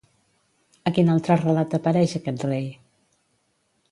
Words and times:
A 0.89 0.93
quin 0.95 1.11
altre 1.15 1.35
relat 1.41 1.77
apareix 1.79 2.17
aquest 2.21 2.47
rei? 2.49 2.67